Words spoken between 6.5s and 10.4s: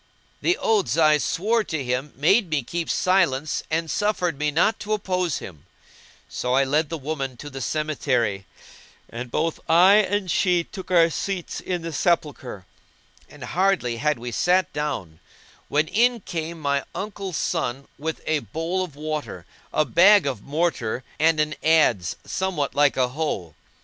I led the woman to the cemetery and both I and